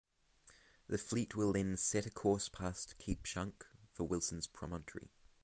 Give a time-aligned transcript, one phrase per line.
[0.87, 5.11] The fleet will then set a course past Cape Schank for Wilson's Promontory.